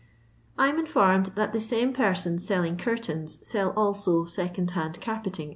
[0.57, 5.49] I am informed that the same persons selling curtains sell also second hand carpeting, &e.